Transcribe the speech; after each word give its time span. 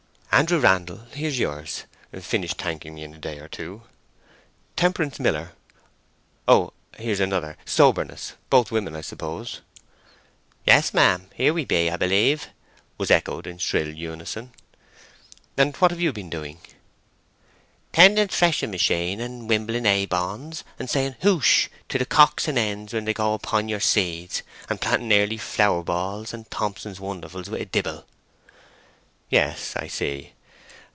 "Andrew 0.33 0.59
Randle, 0.59 1.05
here's 1.13 1.37
yours—finish 1.37 2.53
thanking 2.53 2.95
me 2.95 3.03
in 3.03 3.13
a 3.13 3.19
day 3.19 3.37
or 3.37 3.49
two. 3.49 3.83
Temperance 4.77 5.19
Miller—oh, 5.19 6.71
here's 6.97 7.19
another, 7.19 7.57
Soberness—both 7.65 8.71
women 8.71 8.95
I 8.95 9.01
suppose?" 9.01 9.59
"Yes'm. 10.65 11.29
Here 11.35 11.53
we 11.53 11.65
be, 11.65 11.89
'a 11.89 11.97
b'lieve," 11.97 12.47
was 12.97 13.11
echoed 13.11 13.45
in 13.45 13.57
shrill 13.57 13.89
unison. 13.93 14.53
"What 15.57 15.91
have 15.91 16.01
you 16.01 16.13
been 16.13 16.29
doing?" 16.29 16.59
"Tending 17.91 18.29
thrashing 18.29 18.71
machine 18.71 19.19
and 19.19 19.49
wimbling 19.49 19.83
haybonds, 19.83 20.63
and 20.79 20.89
saying 20.89 21.17
'Hoosh!' 21.21 21.67
to 21.89 21.99
the 21.99 22.05
cocks 22.05 22.47
and 22.47 22.57
hens 22.57 22.93
when 22.93 23.03
they 23.03 23.13
go 23.13 23.33
upon 23.33 23.67
your 23.67 23.81
seeds, 23.81 24.43
and 24.69 24.79
planting 24.81 25.11
Early 25.11 25.37
Flourballs 25.37 26.33
and 26.33 26.49
Thompson's 26.49 26.99
Wonderfuls 27.01 27.49
with 27.49 27.61
a 27.61 27.65
dibble." 27.65 28.05
"Yes—I 29.31 29.87
see. 29.87 30.33